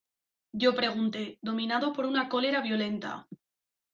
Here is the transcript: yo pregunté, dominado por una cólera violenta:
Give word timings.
yo 0.51 0.73
pregunté, 0.73 1.37
dominado 1.43 1.93
por 1.93 2.07
una 2.07 2.27
cólera 2.27 2.61
violenta: 2.61 3.27